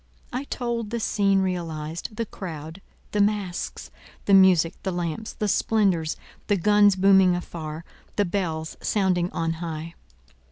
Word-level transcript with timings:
I 0.33 0.45
told 0.45 0.89
the 0.89 0.99
scene 0.99 1.41
realized; 1.43 2.15
the 2.15 2.25
crowd, 2.25 2.81
the 3.11 3.21
masques, 3.21 3.91
the 4.25 4.33
music, 4.33 4.73
the 4.81 4.91
lamps, 4.91 5.33
the 5.33 5.47
splendours, 5.47 6.17
the 6.47 6.57
guns 6.57 6.95
booming 6.95 7.35
afar, 7.35 7.85
the 8.15 8.25
bells 8.25 8.77
sounding 8.81 9.29
on 9.29 9.53
high. 9.61 9.93